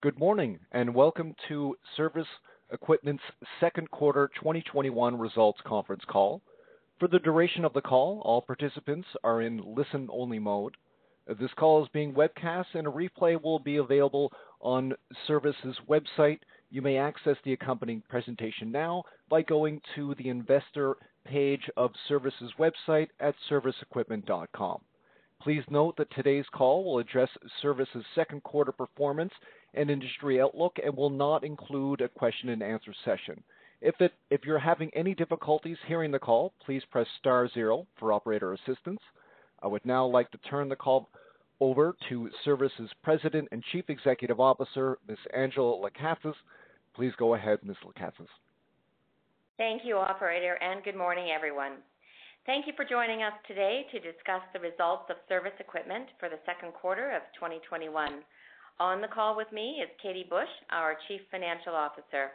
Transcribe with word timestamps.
Good 0.00 0.16
morning, 0.16 0.60
and 0.70 0.94
welcome 0.94 1.34
to 1.48 1.76
Cervus 1.96 2.28
Equipment's 2.70 3.24
second 3.58 3.90
quarter 3.90 4.30
2021 4.36 5.18
results 5.18 5.58
conference 5.66 6.04
call. 6.06 6.40
For 7.00 7.08
the 7.08 7.18
duration 7.18 7.64
of 7.64 7.72
the 7.72 7.80
call, 7.80 8.22
all 8.24 8.40
participants 8.40 9.08
are 9.24 9.42
in 9.42 9.60
listen-only 9.74 10.38
mode. 10.38 10.76
This 11.40 11.50
call 11.58 11.82
is 11.82 11.88
being 11.92 12.14
webcast, 12.14 12.66
and 12.74 12.86
a 12.86 12.90
replay 12.92 13.42
will 13.42 13.58
be 13.58 13.78
available 13.78 14.32
on 14.60 14.92
Cervus's 15.26 15.76
website. 15.88 16.38
You 16.70 16.80
may 16.80 16.96
access 16.96 17.36
the 17.42 17.54
accompanying 17.54 18.04
presentation 18.08 18.70
now 18.70 19.02
by 19.28 19.42
going 19.42 19.80
to 19.96 20.14
the 20.14 20.28
investor 20.28 20.94
page 21.24 21.68
of 21.76 21.90
Cervus's 22.08 22.52
website 22.56 23.08
at 23.18 23.34
cervusequipment.com. 23.50 24.80
Please 25.42 25.62
note 25.70 25.96
that 25.96 26.10
today's 26.14 26.46
call 26.52 26.84
will 26.84 26.98
address 26.98 27.30
Cervus's 27.62 28.04
second 28.14 28.42
quarter 28.42 28.72
performance 28.72 29.32
and 29.74 29.90
industry 29.90 30.40
outlook 30.40 30.76
and 30.84 30.96
will 30.96 31.10
not 31.10 31.44
include 31.44 32.00
a 32.00 32.08
question 32.08 32.48
and 32.48 32.62
answer 32.62 32.92
session. 33.04 33.42
If, 33.80 34.44
you're 34.44 34.58
having 34.58 34.90
any 34.94 35.14
difficulties 35.14 35.76
hearing 35.86 36.10
the 36.10 36.18
call, 36.18 36.52
please 36.64 36.82
press 36.90 37.06
star 37.20 37.48
zero 37.48 37.86
for 37.98 38.12
operator 38.12 38.52
assistance. 38.52 39.00
I 39.62 39.68
would 39.68 39.84
now 39.86 40.04
like 40.06 40.30
to 40.32 40.38
turn 40.38 40.68
the 40.68 40.76
call 40.76 41.08
over 41.60 41.94
to 42.08 42.30
Cervus's 42.44 42.90
President 43.02 43.48
and 43.52 43.62
Chief 43.70 43.88
Executive 43.88 44.40
Officer, 44.40 44.98
Ms. 45.08 45.18
Angela 45.34 45.76
Lekatsas. 45.88 46.34
Please 46.94 47.12
go 47.18 47.34
ahead, 47.34 47.60
Ms. 47.62 47.76
Lekatsas. 47.84 48.28
Thank 49.56 49.82
you, 49.84 49.96
operator, 49.96 50.54
and 50.60 50.82
good 50.84 50.96
morning, 50.96 51.30
everyone. 51.34 51.74
Thank 52.46 52.66
you 52.66 52.72
for 52.76 52.84
joining 52.84 53.22
us 53.22 53.32
today 53.46 53.86
to 53.92 54.00
discuss 54.00 54.40
the 54.52 54.60
results 54.60 55.10
of 55.10 55.16
Cervus 55.28 55.58
Equipment 55.60 56.08
for 56.18 56.28
the 56.28 56.40
second 56.46 56.72
quarter 56.72 57.10
of 57.10 57.22
2021. 57.34 57.92
On 58.80 59.00
the 59.00 59.08
call 59.08 59.36
with 59.36 59.50
me 59.52 59.82
is 59.82 59.90
Katie 60.02 60.26
Bush, 60.28 60.48
our 60.70 60.96
Chief 61.08 61.20
Financial 61.30 61.74
Officer. 61.74 62.32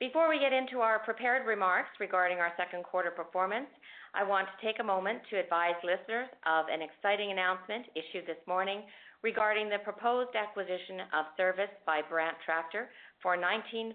Before 0.00 0.28
we 0.28 0.42
get 0.42 0.52
into 0.52 0.80
our 0.80 0.98
prepared 0.98 1.46
remarks 1.46 1.94
regarding 2.00 2.38
our 2.38 2.52
second 2.56 2.82
quarter 2.82 3.10
performance, 3.10 3.70
I 4.14 4.24
want 4.24 4.48
to 4.50 4.66
take 4.66 4.80
a 4.80 4.84
moment 4.84 5.20
to 5.30 5.38
advise 5.38 5.78
listeners 5.84 6.28
of 6.46 6.66
an 6.66 6.82
exciting 6.82 7.30
announcement 7.30 7.86
issued 7.94 8.26
this 8.26 8.42
morning 8.46 8.82
regarding 9.22 9.70
the 9.70 9.78
proposed 9.86 10.34
acquisition 10.34 11.06
of 11.14 11.30
Cervus 11.38 11.70
by 11.86 12.02
Brandt 12.02 12.36
Tractor 12.44 12.90
for 13.22 13.36
19.50 13.36 13.94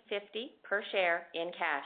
per 0.63 0.81
share 0.91 1.27
in 1.35 1.51
cash. 1.57 1.85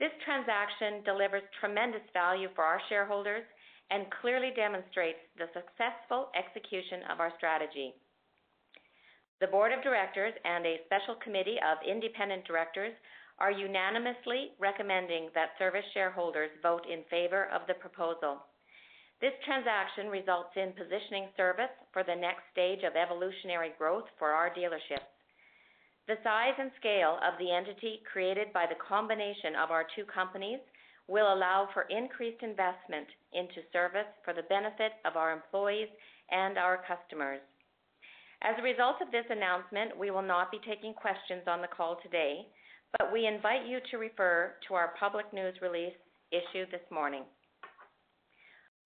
This 0.00 0.16
transaction 0.24 1.04
delivers 1.04 1.44
tremendous 1.60 2.00
value 2.16 2.48
for 2.56 2.64
our 2.64 2.80
shareholders 2.88 3.44
and 3.92 4.08
clearly 4.22 4.48
demonstrates 4.56 5.20
the 5.36 5.52
successful 5.52 6.32
execution 6.32 7.04
of 7.12 7.20
our 7.20 7.30
strategy. 7.36 7.92
The 9.44 9.52
board 9.52 9.72
of 9.76 9.84
directors 9.84 10.32
and 10.44 10.64
a 10.64 10.80
special 10.88 11.20
committee 11.20 11.60
of 11.60 11.84
independent 11.84 12.48
directors 12.48 12.96
are 13.40 13.52
unanimously 13.52 14.56
recommending 14.58 15.28
that 15.34 15.52
Cervus 15.60 15.84
shareholders 15.92 16.50
vote 16.62 16.88
in 16.88 17.04
favor 17.10 17.52
of 17.52 17.68
the 17.68 17.76
proposal. 17.76 18.40
This 19.20 19.36
transaction 19.44 20.08
results 20.08 20.56
in 20.56 20.72
positioning 20.72 21.28
Cervus 21.36 21.72
for 21.92 22.04
the 22.04 22.16
next 22.16 22.48
stage 22.52 22.84
of 22.88 22.96
evolutionary 22.96 23.72
growth 23.76 24.08
for 24.18 24.32
our 24.32 24.48
dealerships. 24.48 25.12
The 26.10 26.18
size 26.24 26.58
and 26.58 26.72
scale 26.74 27.22
of 27.22 27.38
the 27.38 27.54
entity 27.54 28.02
created 28.02 28.52
by 28.52 28.66
the 28.66 28.74
combination 28.82 29.54
of 29.54 29.70
our 29.70 29.86
two 29.94 30.02
companies 30.10 30.58
will 31.06 31.32
allow 31.32 31.68
for 31.72 31.86
increased 31.86 32.42
investment 32.42 33.06
into 33.32 33.62
service 33.72 34.10
for 34.24 34.34
the 34.34 34.42
benefit 34.50 34.98
of 35.04 35.14
our 35.14 35.30
employees 35.30 35.86
and 36.32 36.58
our 36.58 36.82
customers. 36.82 37.38
As 38.42 38.58
a 38.58 38.62
result 38.66 38.96
of 39.00 39.12
this 39.12 39.26
announcement, 39.30 39.96
we 39.96 40.10
will 40.10 40.26
not 40.26 40.50
be 40.50 40.58
taking 40.66 40.94
questions 40.94 41.46
on 41.46 41.62
the 41.62 41.70
call 41.70 41.96
today, 42.02 42.42
but 42.98 43.12
we 43.12 43.28
invite 43.28 43.68
you 43.68 43.78
to 43.92 44.02
refer 44.02 44.56
to 44.66 44.74
our 44.74 44.94
public 44.98 45.32
news 45.32 45.54
release 45.62 45.94
issued 46.32 46.72
this 46.72 46.90
morning. 46.90 47.22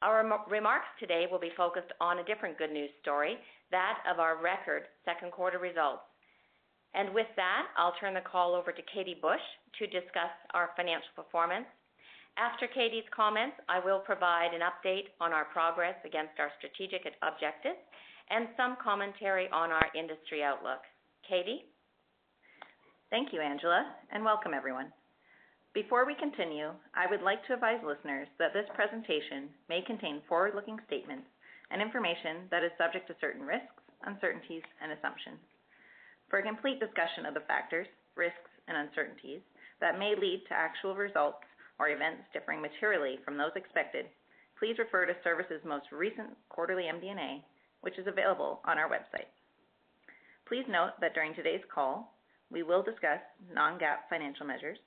Our 0.03 0.29
remarks 0.51 0.93
today 1.01 1.25
will 1.33 1.41
be 1.41 1.56
focused 1.56 1.97
on 2.03 2.19
a 2.19 2.25
different 2.25 2.59
good 2.59 2.71
news 2.71 2.91
story, 3.01 3.39
that 3.71 4.05
of 4.12 4.19
our 4.19 4.37
record 4.43 4.83
second 5.06 5.33
quarter 5.33 5.59
results. 5.59 6.05
And 6.94 7.12
with 7.12 7.27
that, 7.37 7.66
I'll 7.77 7.94
turn 7.99 8.15
the 8.15 8.22
call 8.22 8.55
over 8.55 8.71
to 8.71 8.82
Katie 8.94 9.19
Bush 9.21 9.43
to 9.78 9.87
discuss 9.87 10.31
our 10.55 10.71
financial 10.77 11.10
performance. 11.16 11.66
After 12.38 12.66
Katie's 12.66 13.06
comments, 13.15 13.56
I 13.69 13.78
will 13.78 13.99
provide 13.99 14.55
an 14.55 14.62
update 14.62 15.10
on 15.21 15.32
our 15.32 15.44
progress 15.47 15.94
against 16.06 16.38
our 16.38 16.50
strategic 16.59 17.03
objectives 17.22 17.78
and 18.31 18.49
some 18.56 18.77
commentary 18.82 19.47
on 19.50 19.71
our 19.71 19.87
industry 19.94 20.43
outlook. 20.43 20.82
Katie? 21.28 21.66
Thank 23.11 23.32
you, 23.32 23.41
Angela, 23.41 23.87
and 24.11 24.25
welcome 24.25 24.55
everyone. 24.55 24.91
Before 25.75 26.06
we 26.06 26.15
continue, 26.15 26.71
I 26.94 27.11
would 27.11 27.22
like 27.22 27.44
to 27.47 27.55
advise 27.55 27.82
listeners 27.82 28.28
that 28.38 28.55
this 28.55 28.66
presentation 28.75 29.50
may 29.69 29.82
contain 29.82 30.22
forward-looking 30.28 30.78
statements 30.87 31.26
and 31.71 31.82
information 31.82 32.47
that 32.50 32.62
is 32.62 32.71
subject 32.78 33.06
to 33.09 33.16
certain 33.21 33.43
risks, 33.43 33.82
uncertainties, 34.06 34.62
and 34.82 34.93
assumptions. 34.93 35.43
For 36.29 36.39
a 36.39 36.43
complete 36.43 36.81
discussion 36.81 37.27
of 37.27 37.35
the 37.35 37.47
factors, 37.47 37.87
risks, 38.17 38.51
and 38.69 38.77
uncertainties 38.77 39.41
that 39.81 39.99
may 39.99 40.15
lead 40.15 40.45
to 40.49 40.55
actual 40.55 40.95
results 40.95 41.45
or 41.79 41.89
events 41.89 42.23
differing 42.33 42.62
materially 42.62 43.19
from 43.25 43.37
those 43.37 43.53
expected, 43.57 44.07
please 44.59 44.79
refer 44.79 45.07
to 45.07 45.17
Cervus's 45.25 45.65
most 45.65 45.87
recent 45.93 46.31
quarterly 46.49 46.85
MD&A 46.85 47.45
which 47.85 47.99
is 47.99 48.07
available 48.09 48.61
on 48.65 48.79
our 48.79 48.89
website. 48.89 49.29
Please 50.49 50.65
note 50.69 50.97
that 51.01 51.12
during 51.12 51.35
today's 51.35 51.61
call, 51.73 52.17
we 52.51 52.62
will 52.62 52.83
discuss 52.83 53.21
non-GAAP 53.53 54.09
financial 54.09 54.47
measures, 54.47 54.79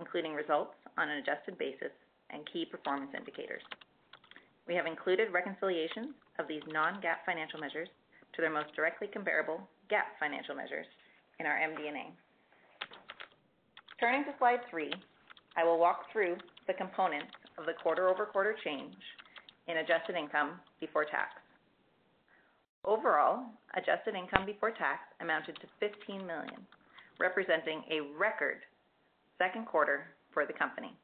including 0.00 0.32
results 0.32 0.72
on 0.96 1.10
an 1.10 1.18
adjusted 1.18 1.58
basis 1.58 1.92
and 2.30 2.48
key 2.50 2.64
performance 2.64 3.12
indicators. 3.14 3.62
We 4.66 4.74
have 4.74 4.86
included 4.86 5.32
reconciliations 5.32 6.16
of 6.38 6.48
these 6.48 6.62
non-GAAP 6.68 7.20
financial 7.26 7.60
measures 7.60 7.88
to 8.34 8.40
their 8.40 8.52
most 8.52 8.74
directly 8.74 9.08
comparable 9.08 9.68
GAAP 9.90 10.06
financial 10.20 10.54
measures 10.54 10.86
in 11.40 11.46
our 11.46 11.56
MD&A. 11.56 12.12
Turning 14.00 14.24
to 14.24 14.34
slide 14.38 14.60
three, 14.70 14.92
I 15.56 15.64
will 15.64 15.78
walk 15.78 16.12
through 16.12 16.36
the 16.66 16.74
components 16.74 17.32
of 17.58 17.66
the 17.66 17.72
quarter-over-quarter 17.82 18.56
change 18.64 18.94
in 19.66 19.78
adjusted 19.78 20.16
income 20.16 20.60
before 20.80 21.04
tax. 21.04 21.34
Overall, 22.84 23.46
adjusted 23.74 24.14
income 24.14 24.46
before 24.46 24.70
tax 24.70 25.00
amounted 25.20 25.56
to 25.60 25.66
15 25.80 26.24
million, 26.26 26.62
representing 27.18 27.82
a 27.90 28.00
record 28.16 28.58
second 29.36 29.66
quarter 29.66 30.14
for 30.32 30.46
the 30.46 30.52
company, 30.52 30.94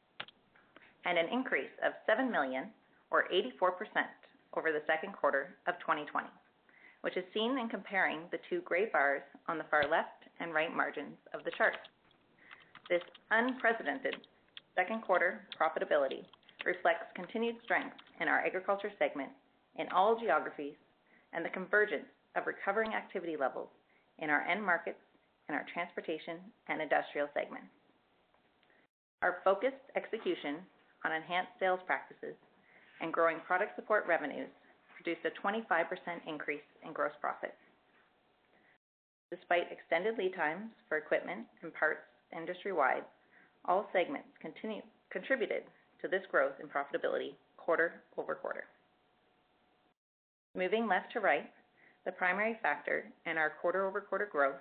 and 1.04 1.18
an 1.18 1.26
increase 1.32 1.72
of 1.84 1.92
7 2.06 2.30
million 2.30 2.70
or 3.10 3.24
84% 3.32 3.70
over 4.56 4.72
the 4.72 4.82
second 4.86 5.12
quarter 5.12 5.56
of 5.66 5.74
2020, 5.80 6.26
which 7.04 7.18
is 7.18 7.24
seen 7.34 7.58
in 7.58 7.68
comparing 7.68 8.20
the 8.30 8.40
two 8.48 8.62
gray 8.62 8.86
bars 8.90 9.20
on 9.46 9.58
the 9.58 9.68
far 9.70 9.84
left 9.90 10.24
and 10.40 10.54
right 10.54 10.74
margins 10.74 11.20
of 11.34 11.44
the 11.44 11.50
chart. 11.50 11.76
This 12.88 13.02
unprecedented 13.30 14.16
second 14.74 15.02
quarter 15.02 15.44
profitability 15.52 16.24
reflects 16.64 17.12
continued 17.14 17.56
strength 17.62 17.94
in 18.22 18.26
our 18.26 18.40
agriculture 18.40 18.90
segment 18.98 19.28
in 19.76 19.86
all 19.94 20.18
geographies 20.18 20.80
and 21.34 21.44
the 21.44 21.50
convergence 21.50 22.08
of 22.36 22.46
recovering 22.46 22.94
activity 22.94 23.36
levels 23.36 23.68
in 24.18 24.30
our 24.30 24.40
end 24.48 24.64
markets 24.64 25.04
and 25.48 25.54
our 25.54 25.66
transportation 25.74 26.38
and 26.68 26.80
industrial 26.80 27.28
segments. 27.34 27.68
Our 29.20 29.44
focused 29.44 29.84
execution 29.94 30.64
on 31.04 31.12
enhanced 31.12 31.52
sales 31.60 31.80
practices 31.84 32.34
and 33.02 33.12
growing 33.12 33.40
product 33.46 33.76
support 33.76 34.06
revenues 34.08 34.48
produced 35.04 35.26
a 35.26 35.46
25% 35.46 35.84
increase 36.26 36.64
in 36.84 36.92
gross 36.92 37.12
profit. 37.20 37.54
Despite 39.30 39.70
extended 39.70 40.16
lead 40.16 40.34
times 40.34 40.70
for 40.88 40.96
equipment 40.96 41.46
and 41.62 41.72
parts 41.74 42.00
industry-wide, 42.36 43.04
all 43.66 43.86
segments 43.92 44.28
contributed 44.40 45.62
to 46.00 46.08
this 46.08 46.22
growth 46.30 46.54
in 46.60 46.68
profitability 46.68 47.34
quarter-over-quarter. 47.56 48.64
Moving 50.56 50.86
left 50.88 51.12
to 51.12 51.20
right, 51.20 51.50
the 52.04 52.12
primary 52.12 52.58
factor 52.62 53.04
in 53.26 53.36
our 53.36 53.52
quarter-over-quarter 53.60 54.28
growth 54.30 54.60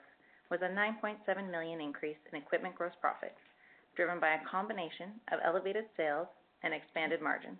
was 0.49 0.59
a 0.61 0.69
9.7 0.69 1.51
million 1.51 1.81
increase 1.81 2.17
in 2.31 2.37
equipment 2.37 2.75
gross 2.75 2.93
profit, 2.99 3.35
driven 3.95 4.19
by 4.19 4.35
a 4.35 4.49
combination 4.49 5.11
of 5.31 5.39
elevated 5.45 5.85
sales 5.95 6.27
and 6.63 6.73
expanded 6.73 7.21
margins. 7.21 7.59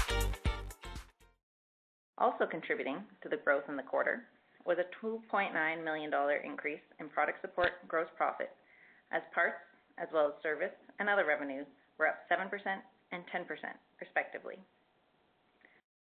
Also 2.21 2.45
contributing 2.45 3.01
to 3.25 3.29
the 3.33 3.41
growth 3.41 3.65
in 3.67 3.73
the 3.75 3.81
quarter 3.81 4.21
was 4.63 4.77
a 4.77 4.85
$2.9 5.01 5.49
million 5.83 6.11
increase 6.45 6.85
in 6.99 7.09
product 7.09 7.41
support 7.41 7.81
gross 7.87 8.05
profit, 8.15 8.53
as 9.09 9.25
parts, 9.33 9.57
as 9.97 10.05
well 10.13 10.29
as 10.29 10.43
service 10.45 10.77
and 11.01 11.09
other 11.09 11.25
revenues, 11.25 11.65
were 11.97 12.05
up 12.05 12.21
7% 12.29 12.45
and 12.45 13.23
10%, 13.33 13.41
respectively. 13.97 14.61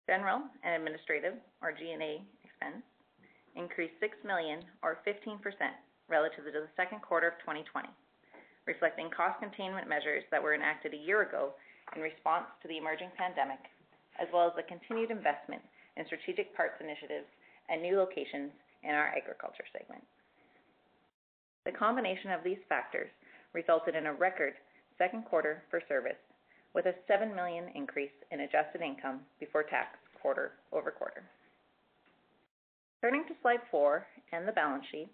General 0.06 0.46
and 0.62 0.78
administrative, 0.78 1.34
or 1.58 1.74
G&A 1.74 2.22
expense, 2.46 2.86
increased 3.58 3.98
6 3.98 4.14
million 4.22 4.62
or 4.86 5.02
15% 5.02 5.34
relative 6.06 6.46
to 6.46 6.54
the 6.54 6.70
second 6.78 7.02
quarter 7.02 7.34
of 7.34 7.42
2020, 7.42 7.90
reflecting 8.70 9.10
cost 9.10 9.42
containment 9.42 9.90
measures 9.90 10.22
that 10.30 10.38
were 10.38 10.54
enacted 10.54 10.94
a 10.94 11.04
year 11.10 11.26
ago 11.26 11.58
in 11.98 12.02
response 12.06 12.46
to 12.62 12.70
the 12.70 12.78
emerging 12.78 13.10
pandemic, 13.18 13.66
as 14.22 14.30
well 14.30 14.46
as 14.46 14.54
the 14.54 14.70
continued 14.70 15.10
investment 15.10 15.58
in 15.96 16.06
strategic 16.06 16.54
parts 16.56 16.80
initiatives 16.80 17.26
and 17.68 17.82
new 17.82 17.96
locations 17.96 18.50
in 18.82 18.90
our 18.90 19.08
agriculture 19.16 19.64
segment. 19.72 20.02
The 21.64 21.72
combination 21.72 22.30
of 22.30 22.44
these 22.44 22.60
factors 22.68 23.08
resulted 23.52 23.94
in 23.94 24.06
a 24.06 24.12
record 24.12 24.54
second 24.98 25.24
quarter 25.24 25.62
for 25.70 25.80
Cervus 25.88 26.18
with 26.74 26.86
a 26.86 26.94
7 27.08 27.34
million 27.34 27.64
increase 27.74 28.14
in 28.30 28.40
adjusted 28.40 28.82
income 28.82 29.20
before 29.40 29.62
tax 29.62 29.96
quarter-over-quarter. 30.20 31.22
Turning 33.00 33.24
to 33.28 33.34
slide 33.42 33.60
four 33.70 34.06
and 34.32 34.48
the 34.48 34.52
balance 34.52 34.84
sheet, 34.90 35.12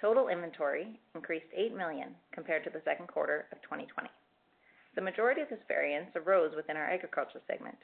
total 0.00 0.28
inventory 0.28 1.00
increased 1.14 1.46
8 1.54 1.74
million 1.76 2.14
compared 2.32 2.64
to 2.64 2.70
the 2.70 2.82
second 2.84 3.08
quarter 3.08 3.46
of 3.52 3.62
2020. 3.62 4.08
The 4.94 5.02
majority 5.02 5.40
of 5.40 5.48
this 5.48 5.62
variance 5.68 6.10
arose 6.16 6.54
within 6.56 6.76
our 6.76 6.88
agriculture 6.90 7.40
segment, 7.46 7.76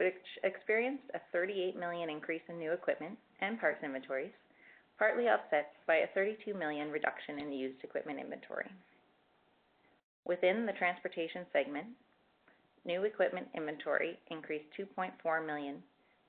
which 0.00 0.14
experienced 0.44 1.04
a 1.12 1.20
38 1.30 1.76
million 1.76 2.08
increase 2.08 2.40
in 2.48 2.58
new 2.58 2.72
equipment 2.72 3.18
and 3.42 3.60
parts 3.60 3.84
inventories, 3.84 4.32
partly 4.98 5.28
offset 5.28 5.72
by 5.86 5.96
a 5.96 6.06
32 6.14 6.54
million 6.54 6.90
reduction 6.90 7.38
in 7.38 7.52
used 7.52 7.84
equipment 7.84 8.18
inventory. 8.18 8.70
Within 10.24 10.64
the 10.64 10.72
transportation 10.72 11.44
segment, 11.52 11.84
new 12.86 13.04
equipment 13.04 13.48
inventory 13.54 14.18
increased 14.30 14.72
2.4 14.78 15.12
million 15.44 15.82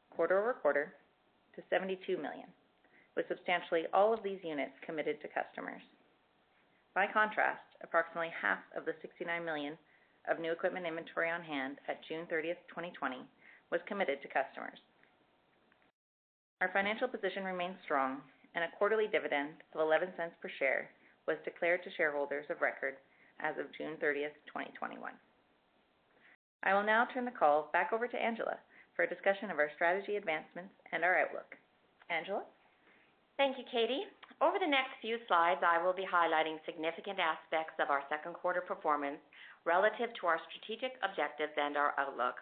quarter-over-quarter 0.10 0.92
to 1.56 1.62
72 1.70 2.18
million, 2.18 2.52
with 3.16 3.26
substantially 3.30 3.84
all 3.94 4.14
of 4.14 4.22
these 4.22 4.44
units 4.44 4.76
committed 4.86 5.22
to 5.22 5.30
customers. 5.32 5.82
By 6.94 7.08
contrast, 7.08 7.64
approximately 7.82 8.32
half 8.36 8.60
of 8.76 8.84
the 8.84 8.96
69 9.02 9.46
million 9.46 9.78
of 10.30 10.42
new 10.42 10.52
equipment 10.52 10.86
inventory 10.86 11.30
on 11.32 11.42
hand 11.42 11.78
at 11.88 12.04
June 12.04 12.28
30th, 12.28 12.60
2020, 12.68 13.24
was 13.72 13.82
committed 13.88 14.22
to 14.22 14.28
customers. 14.28 14.78
Our 16.60 16.70
financial 16.74 17.08
position 17.08 17.44
remains 17.44 17.80
strong, 17.84 18.22
and 18.54 18.64
a 18.64 18.76
quarterly 18.78 19.08
dividend 19.08 19.58
of 19.74 19.82
0.11 19.82 20.14
per 20.42 20.52
share 20.60 20.90
was 21.28 21.38
declared 21.44 21.84
to 21.84 21.96
shareholders 21.98 22.46
of 22.50 22.62
record 22.62 22.96
as 23.40 23.58
of 23.58 23.72
June 23.78 23.98
30th, 23.98 24.36
2021. 24.52 25.00
I 26.64 26.74
will 26.74 26.86
now 26.86 27.08
turn 27.10 27.26
the 27.26 27.34
call 27.34 27.70
back 27.74 27.92
over 27.94 28.08
to 28.08 28.22
Angela 28.22 28.58
for 28.96 29.04
a 29.04 29.10
discussion 29.10 29.50
of 29.50 29.58
our 29.58 29.72
strategy 29.74 30.18
advancements 30.18 30.76
and 30.92 31.04
our 31.04 31.18
outlook. 31.18 31.58
Angela? 32.12 32.44
Thank 33.38 33.58
you, 33.58 33.66
Katie. 33.72 34.06
Over 34.42 34.62
the 34.62 34.70
next 34.70 35.02
few 35.02 35.18
slides, 35.26 35.62
I 35.66 35.82
will 35.82 35.94
be 35.94 36.06
highlighting 36.06 36.62
significant 36.66 37.18
aspects 37.18 37.78
of 37.82 37.90
our 37.90 38.04
second 38.10 38.34
quarter 38.34 38.62
performance 38.62 39.22
relative 39.66 40.14
to 40.20 40.28
our 40.28 40.38
strategic 40.50 40.98
objectives 41.02 41.54
and 41.58 41.78
our 41.78 41.94
outlook. 41.98 42.38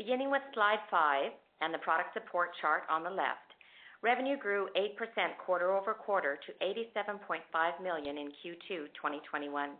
Beginning 0.00 0.32
with 0.32 0.40
slide 0.56 0.80
five 0.88 1.28
and 1.60 1.76
the 1.76 1.84
product 1.84 2.16
support 2.16 2.56
chart 2.64 2.88
on 2.88 3.04
the 3.04 3.12
left, 3.12 3.52
revenue 4.00 4.40
grew 4.40 4.72
8% 4.72 4.96
quarter-over-quarter 5.44 6.40
to 6.40 6.50
87.5 6.96 7.44
million 7.84 8.16
in 8.16 8.32
Q2 8.40 8.96
2021. 8.96 9.76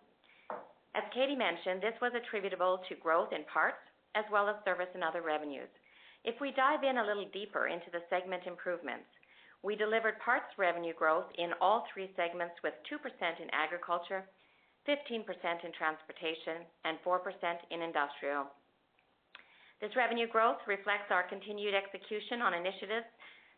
As 0.93 1.09
Katie 1.17 1.41
mentioned, 1.41 1.81
this 1.81 1.97
was 2.05 2.13
attributable 2.13 2.85
to 2.85 3.01
growth 3.01 3.33
in 3.33 3.49
parts 3.49 3.81
as 4.13 4.29
well 4.29 4.45
as 4.45 4.61
service 4.61 4.93
and 4.93 5.01
other 5.01 5.25
revenues. 5.25 5.73
If 6.29 6.37
we 6.37 6.53
dive 6.53 6.85
in 6.85 7.01
a 7.01 7.07
little 7.09 7.33
deeper 7.33 7.73
into 7.73 7.89
the 7.89 8.05
segment 8.13 8.45
improvements, 8.45 9.09
we 9.65 9.73
delivered 9.73 10.21
parts 10.21 10.53
revenue 10.61 10.93
growth 10.93 11.33
in 11.41 11.57
all 11.65 11.89
three 11.89 12.13
segments 12.13 12.61
with 12.61 12.77
2% 12.93 13.01
in 13.41 13.49
agriculture, 13.57 14.29
15% 14.85 15.25
in 15.65 15.73
transportation, 15.73 16.69
and 16.85 17.01
4% 17.09 17.25
in 17.73 17.81
industrial. 17.81 18.53
This 19.81 19.97
revenue 19.97 20.29
growth 20.29 20.61
reflects 20.67 21.09
our 21.11 21.25
continued 21.25 21.75
execution 21.75 22.43
on 22.43 22.53
initiatives 22.53 23.09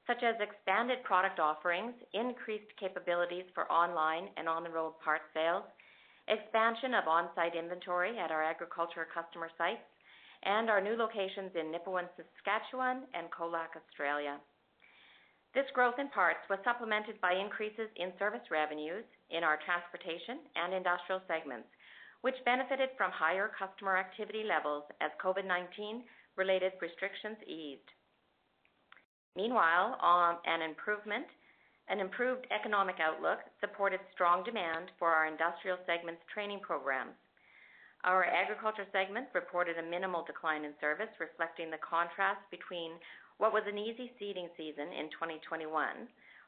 such 0.06 0.22
as 0.22 0.34
expanded 0.38 1.02
product 1.02 1.38
offerings, 1.38 1.94
increased 2.12 2.70
capabilities 2.78 3.46
for 3.54 3.70
online 3.70 4.28
and 4.36 4.48
on-the-road 4.48 4.94
parts 5.02 5.26
sales, 5.34 5.64
expansion 6.26 6.94
of 6.94 7.06
on-site 7.06 7.54
inventory 7.54 8.18
at 8.18 8.30
our 8.30 8.42
agriculture 8.42 9.06
customer 9.14 9.50
sites, 9.58 9.82
and 10.42 10.70
our 10.70 10.80
new 10.80 10.94
locations 10.94 11.54
in 11.54 11.70
Nipawin, 11.70 12.06
Saskatchewan, 12.18 13.06
and 13.14 13.30
Colac, 13.30 13.78
Australia. 13.78 14.38
This 15.54 15.70
growth 15.74 15.98
in 15.98 16.08
parts 16.10 16.42
was 16.50 16.58
supplemented 16.64 17.20
by 17.20 17.34
increases 17.34 17.90
in 17.96 18.10
service 18.18 18.46
revenues 18.50 19.04
in 19.30 19.44
our 19.44 19.58
transportation 19.62 20.42
and 20.56 20.74
industrial 20.74 21.22
segments, 21.28 21.68
which 22.22 22.38
benefited 22.44 22.90
from 22.96 23.10
higher 23.10 23.50
customer 23.58 23.96
activity 23.96 24.42
levels 24.46 24.84
as 25.00 25.10
COVID-19 25.22 26.02
related 26.36 26.72
restrictions 26.80 27.36
eased. 27.46 27.90
Meanwhile, 29.36 29.98
um, 30.02 30.38
an 30.46 30.62
improvement, 30.62 31.26
an 31.88 32.00
improved 32.00 32.46
economic 32.54 32.96
outlook 33.02 33.38
supported 33.60 34.00
strong 34.14 34.44
demand 34.44 34.90
for 34.98 35.10
our 35.10 35.26
industrial 35.26 35.78
segment's 35.86 36.22
training 36.32 36.60
programs. 36.62 37.16
Our 38.04 38.24
agriculture 38.24 38.86
segment 38.90 39.30
reported 39.34 39.78
a 39.78 39.90
minimal 39.90 40.24
decline 40.26 40.64
in 40.64 40.74
service, 40.80 41.10
reflecting 41.22 41.70
the 41.70 41.82
contrast 41.82 42.42
between 42.50 42.98
what 43.38 43.52
was 43.52 43.62
an 43.66 43.78
easy 43.78 44.10
seeding 44.18 44.50
season 44.56 44.90
in 44.90 45.10
2021 45.14 45.70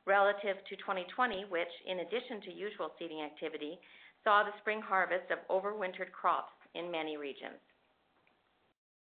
relative 0.07 0.61
to 0.69 0.77
2020, 0.77 1.49
which, 1.49 1.71
in 1.89 2.05
addition 2.05 2.43
to 2.45 2.53
usual 2.53 2.93
seeding 2.99 3.23
activity, 3.23 3.81
saw 4.25 4.43
the 4.43 4.57
spring 4.61 4.81
harvest 4.81 5.31
of 5.31 5.39
overwintered 5.49 6.11
crops 6.11 6.57
in 6.75 6.91
many 6.91 7.17
regions. 7.17 7.61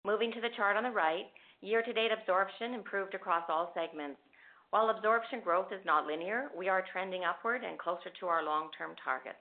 Moving 0.05 0.31
to 0.33 0.41
the 0.41 0.55
chart 0.57 0.77
on 0.77 0.85
the 0.85 0.91
right, 0.91 1.27
year-to-date 1.61 2.13
absorption 2.13 2.75
improved 2.75 3.15
across 3.15 3.45
all 3.49 3.73
segments. 3.75 4.21
While 4.71 4.91
absorption 4.91 5.41
growth 5.41 5.73
is 5.73 5.85
not 5.85 6.07
linear, 6.07 6.51
we 6.57 6.69
are 6.69 6.85
trending 6.93 7.25
upward 7.25 7.65
and 7.65 7.79
closer 7.79 8.13
to 8.21 8.27
our 8.27 8.45
long-term 8.45 8.95
targets. 9.03 9.41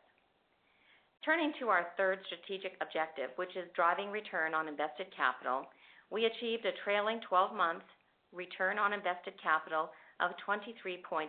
Turning 1.23 1.51
to 1.59 1.67
our 1.67 1.87
third 1.97 2.19
strategic 2.25 2.79
objective, 2.79 3.29
which 3.35 3.55
is 3.57 3.67
driving 3.75 4.09
return 4.09 4.53
on 4.53 4.67
invested 4.67 5.07
capital, 5.15 5.67
we 6.09 6.25
achieved 6.25 6.65
a 6.65 6.71
trailing 6.83 7.19
12-month 7.29 7.83
return 8.31 8.79
on 8.79 8.93
invested 8.93 9.33
capital 9.43 9.89
of 10.21 10.31
23.8% 10.47 11.27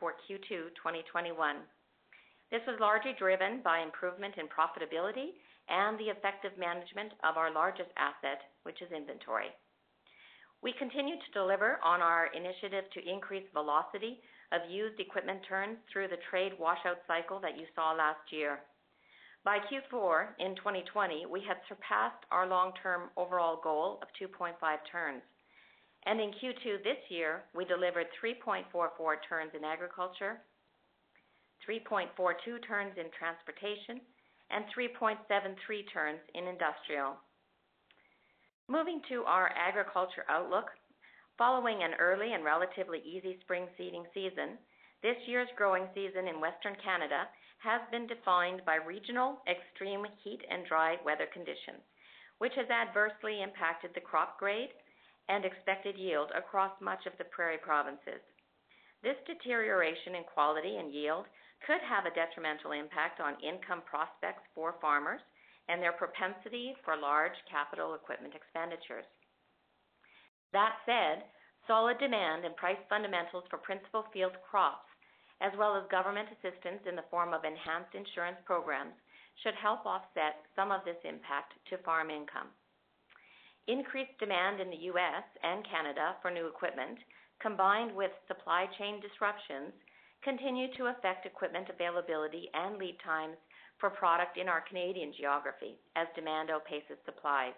for 0.00 0.14
Q2 0.24 0.72
2021. 0.80 1.56
This 2.52 2.60
was 2.68 2.76
largely 2.84 3.16
driven 3.16 3.64
by 3.64 3.80
improvement 3.80 4.36
in 4.36 4.44
profitability 4.44 5.32
and 5.72 5.96
the 5.96 6.12
effective 6.12 6.52
management 6.60 7.16
of 7.24 7.40
our 7.40 7.50
largest 7.50 7.88
asset, 7.96 8.44
which 8.64 8.82
is 8.84 8.92
inventory. 8.92 9.48
We 10.60 10.76
continue 10.76 11.16
to 11.16 11.32
deliver 11.32 11.80
on 11.82 12.02
our 12.02 12.28
initiative 12.36 12.84
to 12.92 13.08
increase 13.08 13.48
velocity 13.56 14.20
of 14.52 14.68
used 14.70 15.00
equipment 15.00 15.40
turns 15.48 15.78
through 15.90 16.08
the 16.12 16.20
trade 16.28 16.52
washout 16.60 17.00
cycle 17.08 17.40
that 17.40 17.56
you 17.56 17.64
saw 17.74 17.96
last 17.96 18.20
year. 18.30 18.60
By 19.44 19.58
Q4 19.72 20.36
in 20.38 20.54
2020, 20.56 21.24
we 21.32 21.40
had 21.48 21.56
surpassed 21.66 22.22
our 22.30 22.46
long-term 22.46 23.16
overall 23.16 23.60
goal 23.64 23.98
of 24.02 24.12
2.5 24.20 24.52
turns. 24.92 25.22
And 26.04 26.20
in 26.20 26.30
Q2 26.36 26.84
this 26.84 27.00
year, 27.08 27.44
we 27.56 27.64
delivered 27.64 28.06
3.44 28.22 28.68
turns 29.26 29.50
in 29.56 29.64
agriculture, 29.64 30.42
3.42 31.68 32.58
turns 32.66 32.92
in 32.98 33.06
transportation, 33.14 34.00
and 34.50 34.64
3.73 34.76 35.18
turns 35.92 36.20
in 36.34 36.46
industrial. 36.46 37.16
Moving 38.68 39.00
to 39.08 39.24
our 39.24 39.50
agriculture 39.56 40.24
outlook, 40.28 40.70
following 41.38 41.82
an 41.82 41.94
early 41.98 42.32
and 42.32 42.44
relatively 42.44 43.00
easy 43.04 43.38
spring 43.42 43.66
seeding 43.76 44.04
season, 44.14 44.58
this 45.02 45.16
year's 45.26 45.50
growing 45.56 45.88
season 45.94 46.28
in 46.28 46.40
Western 46.40 46.76
Canada 46.84 47.26
has 47.58 47.80
been 47.90 48.06
defined 48.06 48.62
by 48.66 48.76
regional 48.76 49.38
extreme 49.46 50.04
heat 50.22 50.42
and 50.50 50.66
dry 50.66 50.96
weather 51.04 51.26
conditions, 51.32 51.82
which 52.38 52.54
has 52.54 52.70
adversely 52.70 53.42
impacted 53.42 53.90
the 53.94 54.02
crop 54.02 54.38
grade 54.38 54.70
and 55.28 55.44
expected 55.44 55.96
yield 55.96 56.30
across 56.34 56.72
much 56.80 57.06
of 57.06 57.14
the 57.18 57.30
prairie 57.30 57.62
provinces. 57.62 58.22
This 59.02 59.18
deterioration 59.26 60.14
in 60.14 60.24
quality 60.24 60.76
and 60.76 60.92
yield 60.92 61.26
could 61.66 61.82
have 61.86 62.06
a 62.06 62.14
detrimental 62.14 62.72
impact 62.72 63.20
on 63.20 63.38
income 63.42 63.82
prospects 63.86 64.42
for 64.54 64.76
farmers 64.80 65.22
and 65.68 65.80
their 65.80 65.94
propensity 65.94 66.74
for 66.84 66.96
large 66.98 67.36
capital 67.46 67.94
equipment 67.94 68.34
expenditures. 68.34 69.06
That 70.52 70.76
said, 70.84 71.24
solid 71.66 71.98
demand 71.98 72.44
and 72.44 72.56
price 72.56 72.80
fundamentals 72.88 73.44
for 73.48 73.62
principal 73.62 74.04
field 74.12 74.34
crops, 74.42 74.90
as 75.40 75.52
well 75.58 75.76
as 75.78 75.86
government 75.90 76.28
assistance 76.34 76.82
in 76.86 76.94
the 76.94 77.08
form 77.10 77.32
of 77.32 77.44
enhanced 77.46 77.94
insurance 77.94 78.38
programs, 78.44 78.94
should 79.42 79.54
help 79.56 79.86
offset 79.86 80.44
some 80.54 80.70
of 80.70 80.84
this 80.84 80.98
impact 81.04 81.54
to 81.70 81.78
farm 81.86 82.10
income. 82.10 82.52
Increased 83.66 84.18
demand 84.18 84.60
in 84.60 84.68
the 84.70 84.90
U.S. 84.92 85.24
and 85.42 85.64
Canada 85.64 86.18
for 86.20 86.30
new 86.30 86.46
equipment, 86.50 86.98
combined 87.40 87.94
with 87.94 88.10
supply 88.26 88.66
chain 88.78 89.00
disruptions, 89.00 89.72
continue 90.22 90.68
to 90.76 90.86
affect 90.86 91.26
equipment 91.26 91.68
availability 91.68 92.48
and 92.54 92.78
lead 92.78 92.96
times 93.04 93.36
for 93.78 93.90
product 93.90 94.38
in 94.38 94.48
our 94.48 94.62
Canadian 94.68 95.12
geography 95.18 95.76
as 95.96 96.06
demand 96.14 96.48
outpaces 96.50 96.98
supply. 97.04 97.50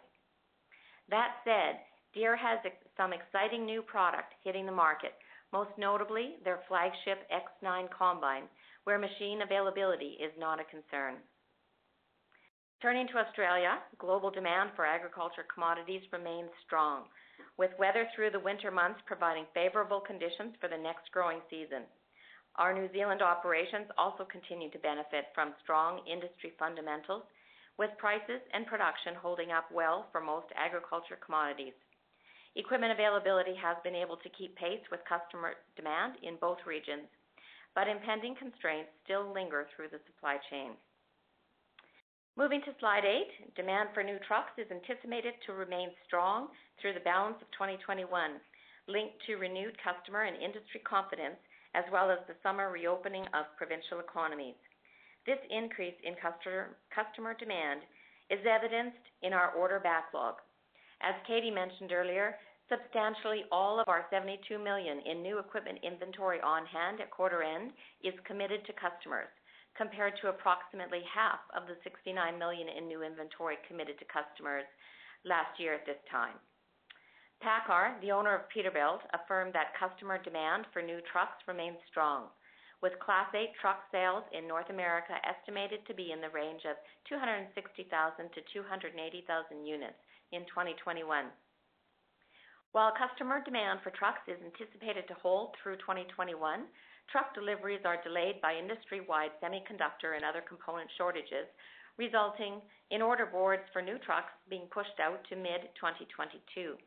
That 1.10 1.36
said, 1.44 1.80
Deere 2.14 2.36
has 2.36 2.58
some 2.96 3.12
exciting 3.12 3.66
new 3.66 3.82
product 3.82 4.32
hitting 4.42 4.66
the 4.66 4.72
market, 4.72 5.12
most 5.52 5.70
notably 5.76 6.36
their 6.44 6.60
flagship 6.68 7.28
X9 7.28 7.88
combine, 7.90 8.44
where 8.84 8.98
machine 8.98 9.42
availability 9.42 10.16
is 10.22 10.32
not 10.38 10.60
a 10.60 10.64
concern. 10.64 11.16
Turning 12.80 13.08
to 13.08 13.18
Australia, 13.18 13.78
global 13.98 14.30
demand 14.30 14.70
for 14.76 14.84
agriculture 14.84 15.46
commodities 15.52 16.02
remains 16.12 16.50
strong, 16.66 17.04
with 17.56 17.70
weather 17.78 18.06
through 18.14 18.30
the 18.30 18.40
winter 18.40 18.70
months 18.70 19.00
providing 19.06 19.46
favorable 19.54 20.00
conditions 20.00 20.54
for 20.60 20.68
the 20.68 20.76
next 20.76 21.10
growing 21.12 21.40
season. 21.50 21.84
Our 22.56 22.72
New 22.72 22.86
Zealand 22.92 23.20
operations 23.20 23.90
also 23.98 24.24
continue 24.30 24.70
to 24.70 24.78
benefit 24.78 25.34
from 25.34 25.58
strong 25.62 26.06
industry 26.06 26.54
fundamentals, 26.58 27.24
with 27.78 27.90
prices 27.98 28.38
and 28.54 28.66
production 28.66 29.18
holding 29.18 29.50
up 29.50 29.66
well 29.74 30.06
for 30.12 30.20
most 30.20 30.46
agriculture 30.54 31.18
commodities. 31.18 31.74
Equipment 32.54 32.92
availability 32.94 33.58
has 33.58 33.74
been 33.82 33.98
able 33.98 34.16
to 34.22 34.30
keep 34.38 34.54
pace 34.54 34.82
with 34.94 35.02
customer 35.10 35.58
demand 35.74 36.14
in 36.22 36.38
both 36.38 36.62
regions, 36.62 37.10
but 37.74 37.90
impending 37.90 38.38
constraints 38.38 38.94
still 39.02 39.26
linger 39.34 39.66
through 39.74 39.90
the 39.90 39.98
supply 40.06 40.38
chain. 40.50 40.78
Moving 42.38 42.62
to 42.62 42.78
slide 42.78 43.02
eight, 43.02 43.54
demand 43.58 43.90
for 43.94 44.06
new 44.06 44.18
trucks 44.26 44.54
is 44.58 44.70
anticipated 44.70 45.34
to 45.46 45.58
remain 45.58 45.90
strong 46.06 46.54
through 46.78 46.94
the 46.94 47.02
balance 47.02 47.42
of 47.42 47.50
2021, 47.58 48.06
linked 48.86 49.18
to 49.26 49.42
renewed 49.42 49.74
customer 49.82 50.22
and 50.22 50.38
industry 50.38 50.78
confidence 50.86 51.38
as 51.74 51.84
well 51.92 52.10
as 52.10 52.18
the 52.26 52.38
summer 52.42 52.70
reopening 52.70 53.26
of 53.34 53.50
provincial 53.56 54.00
economies. 54.00 54.58
This 55.26 55.40
increase 55.50 55.96
in 56.04 56.14
customer 56.16 57.34
demand 57.38 57.80
is 58.30 58.40
evidenced 58.46 59.04
in 59.22 59.32
our 59.32 59.50
order 59.52 59.80
backlog. 59.80 60.36
As 61.02 61.14
Katie 61.26 61.50
mentioned 61.50 61.92
earlier, 61.92 62.36
substantially 62.68 63.44
all 63.52 63.80
of 63.80 63.88
our 63.88 64.06
72 64.10 64.40
million 64.58 65.00
in 65.04 65.22
new 65.22 65.38
equipment 65.38 65.78
inventory 65.82 66.40
on 66.40 66.64
hand 66.66 67.00
at 67.00 67.10
quarter 67.10 67.42
end 67.42 67.72
is 68.02 68.14
committed 68.24 68.64
to 68.64 68.72
customers, 68.80 69.28
compared 69.76 70.14
to 70.20 70.28
approximately 70.28 71.02
half 71.04 71.40
of 71.56 71.66
the 71.68 71.76
69 71.84 72.38
million 72.38 72.68
in 72.68 72.88
new 72.88 73.02
inventory 73.02 73.56
committed 73.68 73.98
to 73.98 74.06
customers 74.08 74.64
last 75.24 75.58
year 75.58 75.74
at 75.74 75.84
this 75.84 76.00
time. 76.10 76.36
PACCAR, 77.44 78.00
the 78.00 78.08
owner 78.08 78.32
of 78.32 78.48
Peterbilt, 78.48 79.04
affirmed 79.12 79.52
that 79.52 79.76
customer 79.76 80.16
demand 80.16 80.64
for 80.72 80.80
new 80.80 81.04
trucks 81.12 81.36
remains 81.44 81.76
strong, 81.92 82.32
with 82.80 82.96
Class 83.04 83.28
8 83.36 83.52
truck 83.60 83.84
sales 83.92 84.24
in 84.32 84.48
North 84.48 84.72
America 84.72 85.12
estimated 85.28 85.84
to 85.84 85.92
be 85.92 86.08
in 86.08 86.24
the 86.24 86.32
range 86.32 86.64
of 86.64 86.80
260,000 87.04 87.52
to 88.32 88.40
280,000 88.48 88.96
units 89.60 90.00
in 90.32 90.48
2021. 90.48 91.04
While 92.72 92.96
customer 92.96 93.44
demand 93.44 93.84
for 93.84 93.92
trucks 93.92 94.24
is 94.24 94.40
anticipated 94.40 95.04
to 95.12 95.20
hold 95.20 95.52
through 95.60 95.76
2021, 95.84 96.32
truck 97.12 97.36
deliveries 97.36 97.84
are 97.84 98.00
delayed 98.00 98.40
by 98.40 98.56
industry-wide 98.56 99.36
semiconductor 99.44 100.16
and 100.16 100.24
other 100.24 100.40
component 100.40 100.88
shortages, 100.96 101.44
resulting 102.00 102.64
in 102.88 103.04
order 103.04 103.28
boards 103.28 103.68
for 103.70 103.84
new 103.84 104.00
trucks 104.00 104.32
being 104.48 104.64
pushed 104.72 104.96
out 104.96 105.20
to 105.28 105.36
mid-2022. 105.36 106.80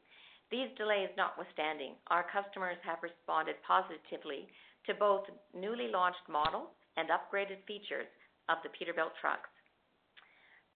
These 0.50 0.72
delays 0.78 1.12
notwithstanding, 1.18 1.96
our 2.08 2.24
customers 2.32 2.78
have 2.88 3.04
responded 3.04 3.56
positively 3.68 4.48
to 4.88 4.94
both 4.96 5.28
newly 5.54 5.90
launched 5.92 6.24
models 6.30 6.72
and 6.96 7.10
upgraded 7.12 7.60
features 7.68 8.08
of 8.48 8.58
the 8.64 8.72
Peterbilt 8.72 9.12
trucks. 9.20 9.52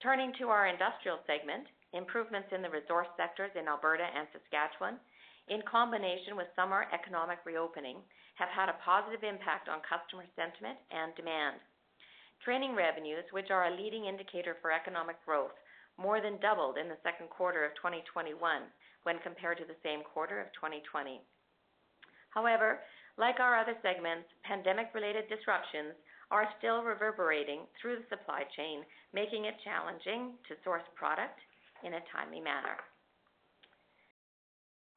Turning 0.02 0.32
to 0.36 0.48
our 0.52 0.66
industrial 0.68 1.24
segment, 1.26 1.64
improvements 1.94 2.52
in 2.52 2.60
the 2.60 2.68
resource 2.68 3.08
sectors 3.16 3.50
in 3.56 3.68
Alberta 3.68 4.04
and 4.04 4.28
Saskatchewan, 4.32 5.00
in 5.48 5.62
combination 5.64 6.36
with 6.36 6.52
summer 6.54 6.84
economic 6.92 7.40
reopening, 7.48 7.96
have 8.36 8.52
had 8.52 8.68
a 8.68 8.80
positive 8.84 9.24
impact 9.24 9.68
on 9.72 9.80
customer 9.88 10.28
sentiment 10.36 10.76
and 10.92 11.14
demand. 11.16 11.56
Training 12.44 12.74
revenues, 12.74 13.24
which 13.32 13.50
are 13.50 13.72
a 13.72 13.76
leading 13.76 14.04
indicator 14.04 14.56
for 14.60 14.72
economic 14.72 15.16
growth, 15.24 15.56
more 15.96 16.20
than 16.20 16.40
doubled 16.40 16.76
in 16.76 16.88
the 16.88 17.00
second 17.02 17.30
quarter 17.30 17.64
of 17.64 17.72
2021 17.76 18.36
when 19.02 19.18
compared 19.20 19.58
to 19.58 19.64
the 19.64 19.78
same 19.82 20.02
quarter 20.02 20.40
of 20.40 20.52
2020. 20.54 21.20
However, 22.30 22.80
like 23.18 23.40
our 23.40 23.58
other 23.58 23.76
segments, 23.82 24.28
pandemic-related 24.44 25.28
disruptions 25.28 25.92
are 26.30 26.48
still 26.58 26.82
reverberating 26.82 27.68
through 27.76 28.00
the 28.00 28.08
supply 28.08 28.42
chain, 28.56 28.80
making 29.12 29.44
it 29.44 29.60
challenging 29.64 30.32
to 30.48 30.56
source 30.64 30.86
product 30.96 31.36
in 31.84 31.94
a 31.94 32.06
timely 32.08 32.40
manner. 32.40 32.80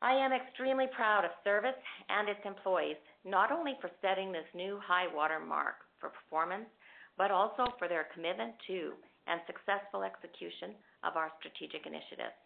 I 0.01 0.13
am 0.13 0.31
extremely 0.31 0.88
proud 0.95 1.25
of 1.25 1.35
Cervus 1.43 1.75
and 2.07 2.29
its 2.29 2.39
employees, 2.45 3.00
not 3.25 3.51
only 3.51 3.74
for 3.81 3.89
setting 4.01 4.31
this 4.31 4.47
new 4.53 4.79
high 4.79 5.13
water 5.13 5.39
mark 5.39 5.83
for 6.00 6.09
performance, 6.09 6.69
but 7.17 7.31
also 7.31 7.65
for 7.79 7.88
their 7.88 8.07
commitment 8.13 8.53
to 8.67 8.93
and 9.27 9.41
successful 9.47 10.03
execution 10.03 10.77
of 11.03 11.17
our 11.17 11.31
strategic 11.39 11.88
initiatives. 11.88 12.38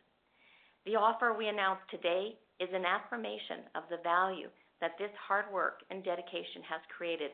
The 0.85 0.95
offer 0.95 1.33
we 1.33 1.47
announced 1.47 1.83
today 1.91 2.39
is 2.59 2.69
an 2.73 2.85
affirmation 2.85 3.67
of 3.75 3.83
the 3.89 4.03
value 4.03 4.47
that 4.81 4.95
this 4.97 5.11
hard 5.27 5.51
work 5.51 5.83
and 5.91 6.03
dedication 6.03 6.63
has 6.69 6.79
created, 6.95 7.31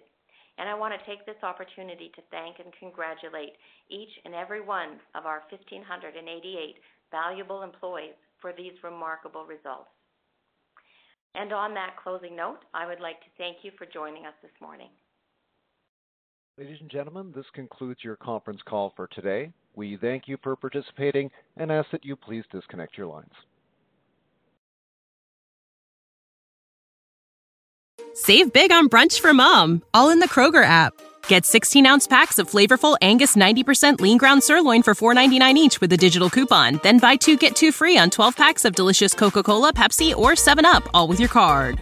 and 0.58 0.68
I 0.70 0.74
want 0.74 0.94
to 0.98 1.06
take 1.06 1.26
this 1.26 1.42
opportunity 1.44 2.12
to 2.16 2.22
thank 2.32 2.58
and 2.60 2.74
congratulate 2.80 3.54
each 3.90 4.10
and 4.26 4.34
every 4.34 4.62
one 4.62 4.98
of 5.14 5.26
our 5.26 5.44
1,588 5.50 6.76
valuable 7.12 7.62
employees 7.62 8.18
for 8.42 8.52
these 8.52 8.74
remarkable 8.84 9.46
results. 9.46 9.94
And 11.36 11.52
on 11.52 11.74
that 11.74 11.98
closing 12.02 12.36
note, 12.36 12.60
I 12.74 12.88
would 12.88 13.00
like 13.00 13.20
to 13.22 13.36
thank 13.38 13.58
you 13.62 13.72
for 13.78 13.86
joining 13.86 14.26
us 14.26 14.34
this 14.42 14.56
morning. 14.62 14.90
Ladies 16.58 16.78
and 16.80 16.90
gentlemen, 16.90 17.34
this 17.36 17.46
concludes 17.54 18.00
your 18.04 18.16
conference 18.16 18.62
call 18.66 18.94
for 18.96 19.08
today. 19.08 19.52
We 19.76 19.98
thank 19.98 20.28
you 20.28 20.38
for 20.42 20.56
participating 20.56 21.32
and 21.58 21.72
ask 21.72 21.92
that 21.92 22.06
you 22.06 22.16
please 22.16 22.44
disconnect 22.52 22.98
your 22.98 23.08
lines. 23.08 23.34
Save 28.14 28.54
big 28.54 28.72
on 28.72 28.88
brunch 28.88 29.20
for 29.20 29.34
mom, 29.34 29.84
all 29.94 30.10
in 30.10 30.20
the 30.20 30.30
Kroger 30.30 30.64
app. 30.64 30.94
Get 31.28 31.46
16 31.46 31.86
ounce 31.86 32.08
packs 32.08 32.40
of 32.40 32.50
flavorful 32.50 32.96
Angus 33.02 33.36
90% 33.36 34.00
lean 34.00 34.18
ground 34.18 34.42
sirloin 34.42 34.84
for 34.84 34.94
$4.99 34.94 35.56
each 35.56 35.82
with 35.82 35.92
a 35.92 35.98
digital 35.98 36.30
coupon. 36.30 36.80
Then 36.82 37.00
buy 37.00 37.18
two 37.18 37.36
get 37.36 37.58
two 37.58 37.74
free 37.74 37.98
on 37.98 38.10
12 38.10 38.38
packs 38.38 38.64
of 38.64 38.74
delicious 38.74 39.14
Coca 39.14 39.44
Cola, 39.44 39.74
Pepsi, 39.74 40.16
or 40.16 40.32
7UP, 40.32 40.88
all 40.94 41.10
with 41.10 41.20
your 41.20 41.30
card. 41.30 41.82